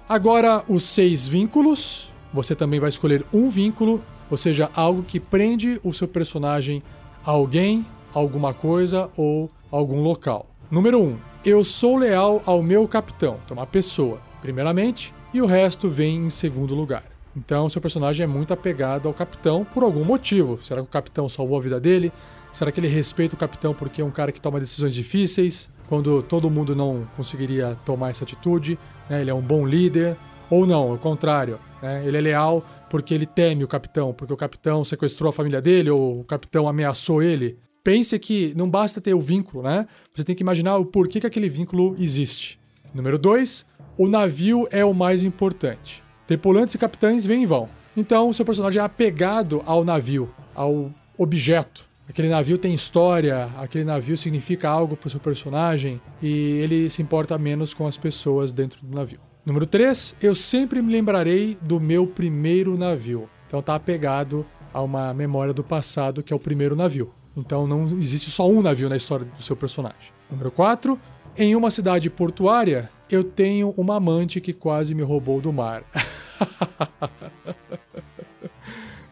Agora, 0.09 0.65
os 0.69 0.85
seis 0.85 1.27
vínculos. 1.27 2.13
Você 2.35 2.55
também 2.55 2.79
vai 2.79 2.89
escolher 2.89 3.25
um 3.33 3.49
vínculo, 3.49 4.03
ou 4.31 4.37
seja, 4.37 4.69
algo 4.75 5.03
que 5.03 5.19
prende 5.19 5.81
o 5.83 5.93
seu 5.93 6.07
personagem 6.07 6.83
a 7.25 7.31
alguém, 7.31 7.87
alguma 8.13 8.53
coisa 8.53 9.09
ou 9.17 9.51
algum 9.71 10.01
local. 10.01 10.47
Número 10.71 11.01
1. 11.01 11.03
Um, 11.03 11.17
eu 11.45 11.65
sou 11.65 11.97
leal 11.97 12.43
ao 12.45 12.63
meu 12.63 12.87
capitão, 12.89 13.39
então 13.45 13.57
uma 13.57 13.67
pessoa. 13.67 14.21
Primeiramente, 14.43 15.15
e 15.37 15.43
o 15.43 15.47
resto 15.47 15.89
vem 15.91 16.17
em 16.17 16.31
segundo 16.31 16.75
lugar. 16.75 17.05
Então, 17.37 17.69
seu 17.69 17.79
personagem 17.83 18.25
é 18.25 18.27
muito 18.27 18.55
apegado 18.55 19.07
ao 19.07 19.13
capitão 19.13 19.67
por 19.67 19.83
algum 19.83 20.03
motivo. 20.03 20.59
Será 20.63 20.81
que 20.81 20.89
o 20.89 20.91
capitão 20.91 21.29
salvou 21.29 21.59
a 21.59 21.61
vida 21.61 21.79
dele? 21.79 22.11
Será 22.51 22.73
que 22.73 22.81
ele 22.81 22.89
respeita 22.89 23.35
o 23.35 23.39
capitão 23.39 23.75
porque 23.75 24.01
é 24.01 24.05
um 24.05 24.11
cara 24.11 24.33
que 24.33 24.41
toma 24.41 24.59
decisões 24.59 24.95
difíceis, 24.95 25.69
quando 25.89 26.23
todo 26.23 26.49
mundo 26.49 26.75
não 26.75 27.07
conseguiria 27.15 27.77
tomar 27.85 28.11
essa 28.11 28.25
atitude? 28.25 28.79
Né? 29.11 29.21
Ele 29.21 29.31
é 29.31 29.35
um 29.35 29.43
bom 29.43 29.67
líder? 29.67 30.17
Ou 30.49 30.65
não, 30.65 30.93
ao 30.93 30.99
contrário, 30.99 31.59
né? 31.83 32.03
ele 32.07 32.17
é 32.17 32.21
leal 32.21 32.65
porque 32.89 33.13
ele 33.13 33.27
teme 33.27 33.63
o 33.63 33.69
capitão, 33.69 34.15
porque 34.15 34.33
o 34.33 34.37
capitão 34.39 34.85
sequestrou 34.85 35.29
a 35.29 35.33
família 35.35 35.61
dele 35.61 35.91
ou 35.91 36.21
o 36.21 36.25
capitão 36.25 36.67
ameaçou 36.67 37.23
ele. 37.23 37.59
Pense 37.85 38.19
que 38.19 38.55
não 38.57 38.71
basta 38.71 39.03
ter 39.03 39.13
o 39.13 39.21
vínculo, 39.21 39.63
né? 39.63 39.87
Você 40.15 40.25
tem 40.25 40.35
que 40.35 40.43
imaginar 40.43 40.79
o 40.79 40.87
porquê 40.87 41.21
que 41.21 41.27
aquele 41.27 41.49
vínculo 41.49 41.95
existe. 41.99 42.59
Número 42.95 43.19
2, 43.19 43.67
o 43.99 44.07
navio 44.07 44.69
é 44.71 44.85
o 44.85 44.93
mais 44.93 45.23
importante. 45.23 46.03
Tripulantes 46.27 46.75
e 46.75 46.79
capitães 46.79 47.25
vêm 47.25 47.45
e 47.45 47.47
vão. 47.47 47.69
Então, 47.97 48.29
o 48.29 48.35
seu 48.35 48.45
personagem 48.45 48.81
é 48.81 48.85
apegado 48.85 49.63
ao 49.65 49.85
navio, 49.85 50.31
ao 50.55 50.91
objeto. 51.17 51.87
Aquele 52.09 52.29
navio 52.29 52.59
tem 52.59 52.75
história, 52.75 53.49
aquele 53.57 53.85
navio 53.85 54.17
significa 54.17 54.69
algo 54.69 54.97
para 54.97 55.09
o 55.09 55.11
seu 55.11 55.19
personagem 55.19 56.01
e 56.23 56.31
ele 56.31 56.89
se 56.89 57.03
importa 57.03 57.37
menos 57.37 57.75
com 57.75 57.87
as 57.87 57.97
pessoas 57.97 58.53
dentro 58.53 58.85
do 58.85 58.95
navio. 58.95 59.19
Número 59.45 59.67
3, 59.67 60.17
eu 60.21 60.35
sempre 60.35 60.83
me 60.83 60.93
lembrarei 60.93 61.57
do 61.61 61.81
meu 61.81 62.07
primeiro 62.07 62.77
navio. 62.77 63.29
Então 63.47 63.63
tá 63.63 63.75
apegado 63.75 64.47
a 64.73 64.83
uma 64.83 65.13
memória 65.15 65.53
do 65.53 65.65
passado 65.65 66.23
que 66.23 66.33
é 66.33 66.37
o 66.37 66.39
primeiro 66.39 66.77
navio. 66.77 67.11
Então 67.37 67.67
não 67.67 67.85
existe 67.99 68.31
só 68.31 68.49
um 68.49 68.63
navio 68.63 68.89
na 68.89 68.97
história 68.97 69.27
do 69.27 69.43
seu 69.43 69.57
personagem. 69.57 70.13
Número 70.31 70.51
4, 70.51 70.99
em 71.37 71.57
uma 71.57 71.71
cidade 71.71 72.09
portuária, 72.09 72.91
eu 73.11 73.25
tenho 73.25 73.75
uma 73.77 73.97
amante 73.97 74.41
que 74.41 74.53
quase 74.53 74.95
me 74.95 75.03
roubou 75.03 75.41
do 75.41 75.53
mar. 75.53 75.83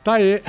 tá 0.03 0.15
aí. 0.15 0.43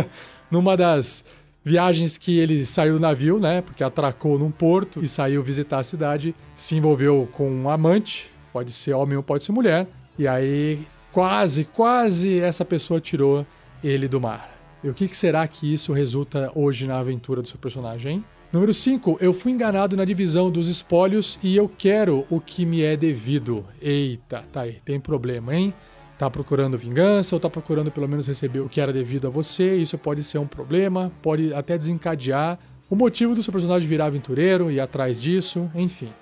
Numa 0.50 0.76
das 0.76 1.24
viagens 1.64 2.18
que 2.18 2.38
ele 2.38 2.66
saiu 2.66 2.94
do 2.94 3.00
navio, 3.00 3.38
né? 3.38 3.62
Porque 3.62 3.84
atracou 3.84 4.38
num 4.38 4.50
porto 4.50 5.02
e 5.02 5.08
saiu 5.08 5.42
visitar 5.42 5.78
a 5.78 5.84
cidade, 5.84 6.34
se 6.54 6.74
envolveu 6.74 7.28
com 7.32 7.50
um 7.50 7.70
amante, 7.70 8.30
pode 8.52 8.72
ser 8.72 8.94
homem 8.94 9.16
ou 9.16 9.22
pode 9.22 9.44
ser 9.44 9.52
mulher, 9.52 9.86
e 10.18 10.26
aí 10.26 10.86
quase, 11.12 11.64
quase 11.64 12.40
essa 12.40 12.64
pessoa 12.64 13.00
tirou 13.00 13.46
ele 13.82 14.08
do 14.08 14.20
mar. 14.20 14.50
E 14.82 14.88
o 14.88 14.94
que, 14.94 15.14
será 15.14 15.46
que 15.46 15.72
isso 15.72 15.92
resulta 15.92 16.50
hoje 16.54 16.86
na 16.86 16.98
aventura 16.98 17.42
do 17.42 17.48
seu 17.48 17.58
personagem, 17.58 18.14
hein? 18.14 18.24
Número 18.52 18.74
5. 18.74 19.18
Eu 19.20 19.32
fui 19.32 19.52
enganado 19.52 19.96
na 19.96 20.04
divisão 20.04 20.50
dos 20.50 20.66
espólios 20.66 21.38
e 21.40 21.56
eu 21.56 21.70
quero 21.78 22.26
o 22.28 22.40
que 22.40 22.66
me 22.66 22.82
é 22.82 22.96
devido. 22.96 23.64
Eita, 23.80 24.44
tá 24.52 24.62
aí, 24.62 24.78
tem 24.84 24.98
problema, 24.98 25.54
hein? 25.54 25.72
Tá 26.18 26.28
procurando 26.28 26.76
vingança 26.76 27.36
ou 27.36 27.40
tá 27.40 27.48
procurando 27.48 27.92
pelo 27.92 28.08
menos 28.08 28.26
receber 28.26 28.58
o 28.58 28.68
que 28.68 28.80
era 28.80 28.92
devido 28.92 29.28
a 29.28 29.30
você? 29.30 29.76
Isso 29.76 29.96
pode 29.96 30.24
ser 30.24 30.38
um 30.38 30.48
problema, 30.48 31.12
pode 31.22 31.54
até 31.54 31.78
desencadear 31.78 32.58
o 32.90 32.96
motivo 32.96 33.36
do 33.36 33.42
seu 33.42 33.52
personagem 33.52 33.88
virar 33.88 34.06
aventureiro 34.06 34.68
e 34.68 34.80
atrás 34.80 35.22
disso, 35.22 35.70
enfim. 35.72 36.12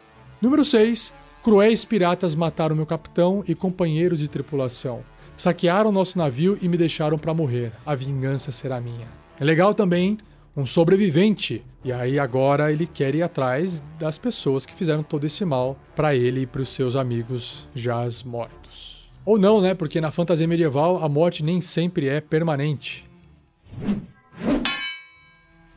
Número 0.40 0.66
6. 0.66 1.14
Cruéis 1.42 1.82
piratas 1.86 2.34
mataram 2.34 2.76
meu 2.76 2.84
capitão 2.84 3.42
e 3.48 3.54
companheiros 3.54 4.18
de 4.18 4.28
tripulação. 4.28 5.02
Saquearam 5.34 5.90
nosso 5.90 6.18
navio 6.18 6.58
e 6.60 6.68
me 6.68 6.76
deixaram 6.76 7.16
para 7.16 7.32
morrer. 7.32 7.72
A 7.86 7.94
vingança 7.94 8.52
será 8.52 8.82
minha. 8.82 9.08
É 9.40 9.44
legal 9.44 9.72
também 9.72 10.18
um 10.54 10.66
sobrevivente. 10.66 11.64
E 11.88 11.92
aí 11.92 12.18
agora 12.18 12.70
ele 12.70 12.86
quer 12.86 13.14
ir 13.14 13.22
atrás 13.22 13.82
das 13.98 14.18
pessoas 14.18 14.66
que 14.66 14.74
fizeram 14.74 15.02
todo 15.02 15.24
esse 15.24 15.42
mal 15.42 15.74
para 15.96 16.14
ele 16.14 16.42
e 16.42 16.46
para 16.46 16.60
os 16.60 16.68
seus 16.68 16.94
amigos 16.94 17.66
já 17.74 18.06
mortos. 18.26 19.10
Ou 19.24 19.38
não, 19.38 19.62
né? 19.62 19.72
Porque 19.72 19.98
na 19.98 20.10
fantasia 20.10 20.46
medieval 20.46 21.02
a 21.02 21.08
morte 21.08 21.42
nem 21.42 21.62
sempre 21.62 22.06
é 22.06 22.20
permanente. 22.20 23.08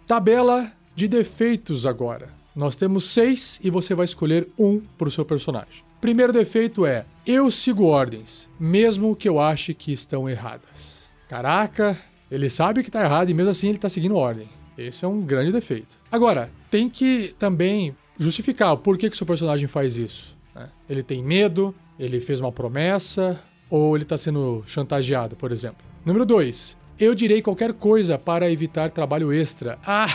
Tabela 0.06 0.74
de 0.94 1.08
defeitos 1.08 1.86
agora. 1.86 2.28
Nós 2.54 2.76
temos 2.76 3.06
seis 3.06 3.58
e 3.64 3.70
você 3.70 3.96
vai 3.96 4.04
escolher 4.04 4.50
um 4.60 4.82
para 4.98 5.08
o 5.08 5.12
seu 5.12 5.24
personagem. 5.24 5.86
Primeiro 6.02 6.34
defeito 6.34 6.86
é: 6.86 7.06
eu 7.26 7.50
sigo 7.50 7.86
ordens, 7.86 8.50
mesmo 8.60 9.16
que 9.16 9.30
eu 9.30 9.40
ache 9.40 9.74
que 9.74 9.94
estão 9.94 10.28
erradas. 10.28 11.10
Caraca, 11.30 11.98
ele 12.30 12.50
sabe 12.50 12.84
que 12.84 12.90
está 12.90 13.02
errado 13.02 13.30
e 13.30 13.34
mesmo 13.34 13.52
assim 13.52 13.68
ele 13.68 13.78
está 13.78 13.88
seguindo 13.88 14.18
ordem. 14.18 14.50
Esse 14.88 15.06
é 15.06 15.08
um 15.08 15.22
grande 15.22 15.52
defeito. 15.52 16.00
Agora, 16.12 16.52
tem 16.70 16.90
que 16.90 17.36
também 17.40 17.96
justificar 18.18 18.74
o 18.74 18.78
porquê 18.78 19.10
que 19.10 19.18
seu 19.18 19.26
personagem 19.26 19.68
faz 19.68 19.98
isso. 19.98 20.38
Né? 20.54 20.70
Ele 20.90 21.04
tem 21.04 21.24
medo, 21.24 21.74
ele 22.00 22.20
fez 22.20 22.40
uma 22.40 22.52
promessa, 22.52 23.42
ou 23.70 23.96
ele 23.96 24.04
está 24.04 24.18
sendo 24.18 24.64
chantageado, 24.68 25.36
por 25.36 25.52
exemplo. 25.52 25.86
Número 26.06 26.26
2. 26.26 26.78
Eu 27.00 27.16
direi 27.16 27.42
qualquer 27.42 27.74
coisa 27.74 28.18
para 28.18 28.52
evitar 28.52 28.92
trabalho 28.92 29.34
extra. 29.34 29.80
Ah! 29.86 30.08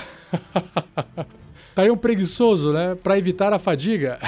tá 1.75 1.83
aí 1.83 1.91
um 1.91 1.97
preguiçoso, 1.97 2.73
né? 2.73 2.95
Para 2.95 3.19
evitar 3.19 3.53
a 3.53 3.59
fadiga. 3.59 4.19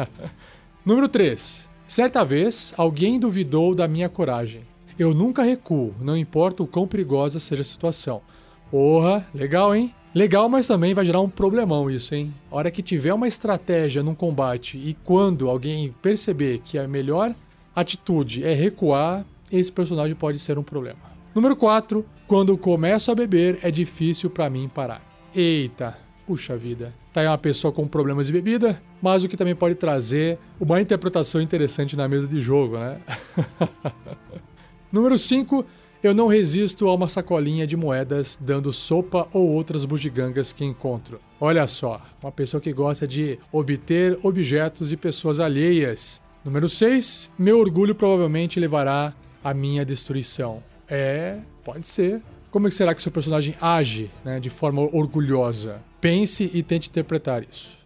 Número 0.84 1.08
3. 1.08 1.68
Certa 1.86 2.24
vez, 2.24 2.72
alguém 2.76 3.18
duvidou 3.18 3.74
da 3.74 3.86
minha 3.86 4.08
coragem. 4.08 4.62
Eu 4.98 5.12
nunca 5.12 5.42
recuo, 5.42 5.94
não 6.00 6.16
importa 6.16 6.62
o 6.62 6.66
quão 6.66 6.86
perigosa 6.86 7.40
seja 7.40 7.62
a 7.62 7.64
situação. 7.64 8.22
Porra, 8.70 9.26
legal, 9.34 9.74
hein? 9.74 9.94
Legal, 10.14 10.48
mas 10.48 10.68
também 10.68 10.94
vai 10.94 11.04
gerar 11.04 11.20
um 11.20 11.28
problemão 11.28 11.90
isso, 11.90 12.14
hein? 12.14 12.32
A 12.50 12.56
hora 12.56 12.70
que 12.70 12.82
tiver 12.82 13.12
uma 13.12 13.26
estratégia 13.26 14.02
num 14.02 14.14
combate 14.14 14.78
e 14.78 14.94
quando 15.04 15.50
alguém 15.50 15.92
perceber 16.00 16.60
que 16.64 16.78
a 16.78 16.86
melhor 16.86 17.34
atitude 17.74 18.44
é 18.44 18.54
recuar, 18.54 19.26
esse 19.50 19.72
personagem 19.72 20.14
pode 20.14 20.38
ser 20.38 20.56
um 20.58 20.62
problema. 20.62 21.00
Número 21.34 21.56
4. 21.56 22.04
Quando 22.28 22.56
começo 22.56 23.10
a 23.10 23.14
beber, 23.14 23.58
é 23.62 23.70
difícil 23.70 24.30
para 24.30 24.48
mim 24.48 24.68
parar. 24.72 25.02
Eita, 25.34 25.98
puxa 26.24 26.56
vida. 26.56 26.94
Tá 27.12 27.20
aí 27.20 27.26
uma 27.26 27.36
pessoa 27.36 27.72
com 27.72 27.86
problemas 27.86 28.28
de 28.28 28.32
bebida, 28.32 28.80
mas 29.02 29.24
o 29.24 29.28
que 29.28 29.36
também 29.36 29.54
pode 29.54 29.74
trazer 29.74 30.38
uma 30.60 30.80
interpretação 30.80 31.40
interessante 31.40 31.96
na 31.96 32.08
mesa 32.08 32.28
de 32.28 32.40
jogo, 32.40 32.78
né? 32.78 32.98
Número 34.92 35.18
5. 35.18 35.64
Eu 36.04 36.12
não 36.12 36.26
resisto 36.26 36.86
a 36.86 36.94
uma 36.94 37.08
sacolinha 37.08 37.66
de 37.66 37.78
moedas 37.78 38.38
dando 38.38 38.70
sopa 38.74 39.26
ou 39.32 39.48
outras 39.48 39.86
bugigangas 39.86 40.52
que 40.52 40.62
encontro. 40.62 41.18
Olha 41.40 41.66
só, 41.66 41.98
uma 42.22 42.30
pessoa 42.30 42.60
que 42.60 42.74
gosta 42.74 43.08
de 43.08 43.38
obter 43.50 44.18
objetos 44.22 44.90
de 44.90 44.98
pessoas 44.98 45.40
alheias. 45.40 46.20
Número 46.44 46.68
6. 46.68 47.30
Meu 47.38 47.58
orgulho 47.58 47.94
provavelmente 47.94 48.60
levará 48.60 49.14
à 49.42 49.54
minha 49.54 49.82
destruição. 49.82 50.62
É, 50.86 51.38
pode 51.64 51.88
ser. 51.88 52.20
Como 52.50 52.70
será 52.70 52.94
que 52.94 53.02
seu 53.02 53.10
personagem 53.10 53.54
age 53.58 54.10
né, 54.22 54.38
de 54.38 54.50
forma 54.50 54.82
orgulhosa? 54.82 55.80
Pense 56.02 56.50
e 56.52 56.62
tente 56.62 56.90
interpretar 56.90 57.42
isso. 57.50 57.78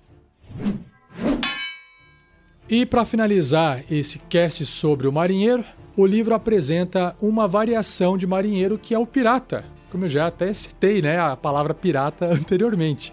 E 2.68 2.84
para 2.84 3.06
finalizar 3.06 3.84
esse 3.88 4.18
cast 4.18 4.66
sobre 4.66 5.06
o 5.06 5.12
marinheiro, 5.12 5.64
o 5.98 6.06
livro 6.06 6.32
apresenta 6.32 7.16
uma 7.20 7.48
variação 7.48 8.16
de 8.16 8.24
marinheiro 8.24 8.78
que 8.78 8.94
é 8.94 8.98
o 8.98 9.04
pirata, 9.04 9.64
como 9.90 10.04
eu 10.04 10.08
já 10.08 10.28
até 10.28 10.52
citei, 10.52 11.02
né, 11.02 11.18
a 11.18 11.36
palavra 11.36 11.74
pirata 11.74 12.24
anteriormente. 12.32 13.12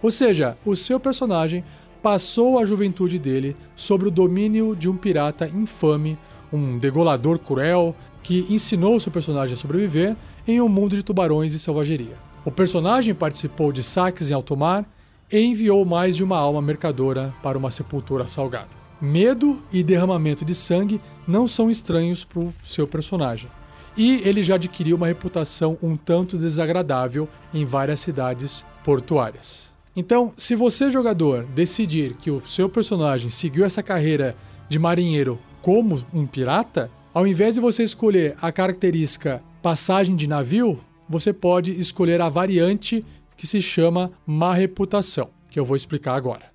Ou 0.00 0.12
seja, 0.12 0.56
o 0.64 0.76
seu 0.76 1.00
personagem 1.00 1.64
passou 2.00 2.60
a 2.60 2.64
juventude 2.64 3.18
dele 3.18 3.56
sob 3.74 4.06
o 4.06 4.12
domínio 4.12 4.76
de 4.76 4.88
um 4.88 4.96
pirata 4.96 5.48
infame, 5.48 6.16
um 6.52 6.78
degolador 6.78 7.36
cruel 7.40 7.96
que 8.22 8.46
ensinou 8.48 9.00
seu 9.00 9.10
personagem 9.10 9.54
a 9.54 9.58
sobreviver 9.58 10.14
em 10.46 10.60
um 10.60 10.68
mundo 10.68 10.94
de 10.94 11.02
tubarões 11.02 11.52
e 11.52 11.58
selvageria. 11.58 12.14
O 12.44 12.52
personagem 12.52 13.12
participou 13.12 13.72
de 13.72 13.82
saques 13.82 14.30
em 14.30 14.34
alto 14.34 14.56
mar 14.56 14.88
e 15.32 15.40
enviou 15.40 15.84
mais 15.84 16.14
de 16.14 16.22
uma 16.22 16.38
alma 16.38 16.62
mercadora 16.62 17.34
para 17.42 17.58
uma 17.58 17.72
sepultura 17.72 18.28
salgada. 18.28 18.79
Medo 19.00 19.62
e 19.72 19.82
derramamento 19.82 20.44
de 20.44 20.54
sangue 20.54 21.00
não 21.26 21.48
são 21.48 21.70
estranhos 21.70 22.22
para 22.22 22.40
o 22.40 22.54
seu 22.62 22.86
personagem. 22.86 23.50
E 23.96 24.20
ele 24.24 24.42
já 24.42 24.56
adquiriu 24.56 24.96
uma 24.96 25.06
reputação 25.06 25.78
um 25.82 25.96
tanto 25.96 26.36
desagradável 26.36 27.28
em 27.52 27.64
várias 27.64 28.00
cidades 28.00 28.64
portuárias. 28.84 29.72
Então, 29.96 30.32
se 30.36 30.54
você, 30.54 30.90
jogador, 30.90 31.44
decidir 31.44 32.14
que 32.14 32.30
o 32.30 32.46
seu 32.46 32.68
personagem 32.68 33.30
seguiu 33.30 33.64
essa 33.64 33.82
carreira 33.82 34.36
de 34.68 34.78
marinheiro 34.78 35.38
como 35.62 36.02
um 36.12 36.26
pirata, 36.26 36.90
ao 37.12 37.26
invés 37.26 37.54
de 37.54 37.60
você 37.60 37.82
escolher 37.82 38.36
a 38.40 38.52
característica 38.52 39.40
passagem 39.62 40.14
de 40.14 40.26
navio, 40.26 40.80
você 41.08 41.32
pode 41.32 41.72
escolher 41.78 42.20
a 42.20 42.28
variante 42.28 43.04
que 43.36 43.46
se 43.46 43.60
chama 43.60 44.12
má 44.26 44.54
reputação, 44.54 45.30
que 45.50 45.58
eu 45.58 45.64
vou 45.64 45.76
explicar 45.76 46.14
agora. 46.14 46.50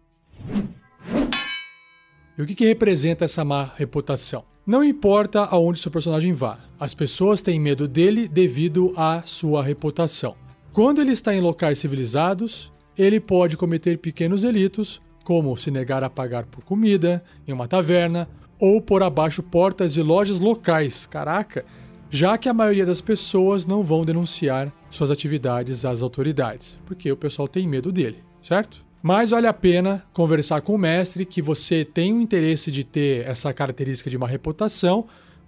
E 2.38 2.42
o 2.42 2.46
que, 2.46 2.54
que 2.54 2.66
representa 2.66 3.26
essa 3.26 3.46
má 3.46 3.70
reputação? 3.78 4.44
Não 4.68 4.84
importa 4.84 5.42
aonde 5.44 5.80
seu 5.80 5.92
personagem 5.92 6.34
vá, 6.34 6.58
as 6.80 6.94
pessoas 6.94 7.42
têm 7.42 7.60
medo 7.60 7.88
dele 7.88 8.28
devido 8.28 8.92
à 8.98 9.22
sua 9.24 9.64
reputação. 9.64 10.36
Quando 10.74 11.00
ele 11.00 11.12
está 11.12 11.34
em 11.34 11.40
locais 11.40 11.80
civilizados, 11.80 12.74
ele 12.98 13.20
pode 13.20 13.56
cometer 13.56 13.98
pequenos 14.00 14.42
delitos, 14.42 15.02
como 15.24 15.56
se 15.56 15.72
negar 15.72 16.04
a 16.04 16.10
pagar 16.10 16.46
por 16.46 16.64
comida 16.64 17.24
em 17.48 17.54
uma 17.54 17.68
taverna 17.68 18.28
ou 18.60 18.82
por 18.82 19.02
abaixo 19.02 19.42
portas 19.42 19.94
de 19.94 20.02
lojas 20.02 20.40
locais. 20.40 21.06
Caraca! 21.06 21.66
Já 22.10 22.38
que 22.38 22.48
a 22.48 22.54
maioria 22.54 22.86
das 22.86 23.02
pessoas 23.02 23.66
não 23.66 23.84
vão 23.84 24.06
denunciar 24.06 24.72
suas 24.90 25.12
atividades 25.12 25.86
às 25.86 26.02
autoridades, 26.02 26.80
porque 26.86 27.12
o 27.12 27.18
pessoal 27.18 27.48
tem 27.48 27.68
medo 27.68 27.92
dele, 27.92 28.24
certo? 28.42 28.85
Mas 29.08 29.30
vale 29.30 29.46
a 29.46 29.54
pena 29.54 30.04
conversar 30.12 30.62
com 30.62 30.74
o 30.74 30.80
mestre 30.80 31.28
que 31.28 31.40
você 31.40 31.86
tem 31.86 32.12
o 32.12 32.20
interesse 32.20 32.72
de 32.72 32.84
ter 32.84 33.24
essa 33.28 33.54
característica 33.54 34.10
de 34.10 34.18
uma 34.18 34.28
reputação, 34.28 35.06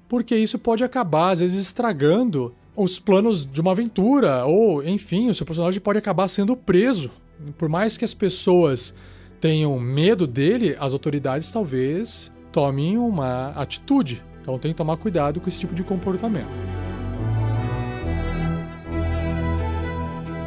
porque 0.08 0.38
isso 0.38 0.60
pode 0.60 0.84
acabar, 0.84 1.32
às 1.32 1.40
vezes, 1.40 1.60
estragando 1.60 2.54
os 2.76 3.00
planos 3.00 3.52
de 3.52 3.60
uma 3.60 3.72
aventura, 3.72 4.46
ou, 4.46 4.84
enfim, 4.84 5.28
o 5.28 5.34
seu 5.34 5.44
personagem 5.44 5.82
pode 5.82 5.98
acabar 5.98 6.28
sendo 6.28 6.56
preso. 6.56 7.10
Por 7.58 7.68
mais 7.68 7.98
que 7.98 8.06
as 8.06 8.14
pessoas 8.14 8.94
tenham 9.42 9.80
medo 9.80 10.28
dele, 10.28 10.78
as 10.80 10.94
autoridades 10.94 11.52
talvez 11.52 12.32
tomem 12.52 12.96
uma 12.96 13.54
atitude. 13.56 14.24
Então 14.40 14.60
tem 14.60 14.72
que 14.72 14.78
tomar 14.78 14.98
cuidado 14.98 15.42
com 15.42 15.50
esse 15.50 15.60
tipo 15.60 15.74
de 15.74 15.82
comportamento. 15.82 16.46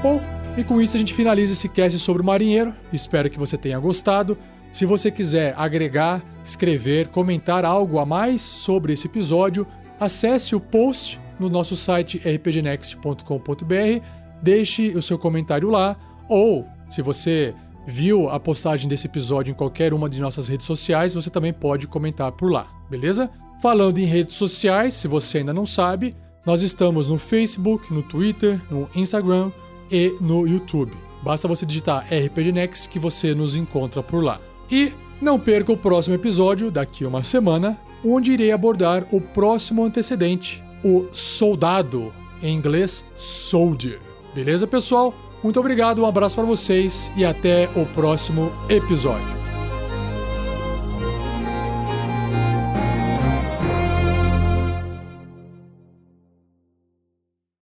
Bom, 0.00 0.39
e 0.56 0.64
com 0.64 0.80
isso 0.80 0.96
a 0.96 0.98
gente 0.98 1.14
finaliza 1.14 1.52
esse 1.52 1.68
cast 1.68 1.98
sobre 1.98 2.22
o 2.22 2.24
marinheiro. 2.24 2.74
Espero 2.92 3.30
que 3.30 3.38
você 3.38 3.56
tenha 3.56 3.78
gostado. 3.78 4.36
Se 4.72 4.86
você 4.86 5.10
quiser 5.10 5.54
agregar, 5.56 6.22
escrever, 6.44 7.08
comentar 7.08 7.64
algo 7.64 7.98
a 7.98 8.06
mais 8.06 8.42
sobre 8.42 8.92
esse 8.92 9.06
episódio, 9.06 9.66
acesse 9.98 10.54
o 10.54 10.60
post 10.60 11.20
no 11.38 11.48
nosso 11.48 11.76
site 11.76 12.18
rpgnext.com.br, 12.18 14.04
deixe 14.42 14.90
o 14.90 15.02
seu 15.02 15.18
comentário 15.18 15.70
lá, 15.70 15.96
ou 16.28 16.66
se 16.88 17.02
você 17.02 17.54
viu 17.86 18.28
a 18.28 18.38
postagem 18.38 18.88
desse 18.88 19.06
episódio 19.06 19.50
em 19.50 19.54
qualquer 19.54 19.92
uma 19.92 20.08
de 20.08 20.20
nossas 20.20 20.46
redes 20.46 20.66
sociais, 20.66 21.14
você 21.14 21.30
também 21.30 21.52
pode 21.52 21.86
comentar 21.86 22.30
por 22.32 22.52
lá, 22.52 22.68
beleza? 22.88 23.30
Falando 23.60 23.98
em 23.98 24.04
redes 24.04 24.36
sociais, 24.36 24.94
se 24.94 25.08
você 25.08 25.38
ainda 25.38 25.52
não 25.52 25.66
sabe, 25.66 26.14
nós 26.46 26.62
estamos 26.62 27.08
no 27.08 27.18
Facebook, 27.18 27.92
no 27.92 28.02
Twitter, 28.02 28.60
no 28.70 28.88
Instagram, 28.94 29.50
e 29.90 30.16
no 30.20 30.46
YouTube. 30.46 30.92
Basta 31.22 31.46
você 31.46 31.66
digitar 31.66 32.06
RPG 32.06 32.52
Next 32.52 32.88
que 32.88 32.98
você 32.98 33.34
nos 33.34 33.54
encontra 33.54 34.02
por 34.02 34.22
lá. 34.22 34.40
E 34.70 34.92
não 35.20 35.38
perca 35.38 35.72
o 35.72 35.76
próximo 35.76 36.14
episódio 36.14 36.70
daqui 36.70 37.04
uma 37.04 37.22
semana, 37.22 37.78
onde 38.04 38.32
irei 38.32 38.52
abordar 38.52 39.06
o 39.10 39.20
próximo 39.20 39.84
antecedente, 39.84 40.62
o 40.82 41.06
soldado, 41.12 42.12
em 42.42 42.54
inglês 42.54 43.04
soldier. 43.16 44.00
Beleza, 44.34 44.66
pessoal? 44.66 45.14
Muito 45.42 45.60
obrigado, 45.60 46.02
um 46.02 46.06
abraço 46.06 46.36
para 46.36 46.44
vocês 46.44 47.12
e 47.16 47.24
até 47.24 47.68
o 47.74 47.84
próximo 47.86 48.52
episódio. 48.68 49.39